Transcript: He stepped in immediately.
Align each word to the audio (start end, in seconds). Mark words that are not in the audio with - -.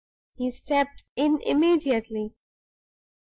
He 0.33 0.49
stepped 0.49 1.03
in 1.15 1.39
immediately. 1.45 2.33